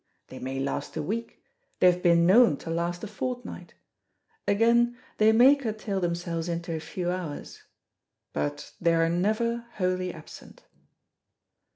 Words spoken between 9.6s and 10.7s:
wholly absent.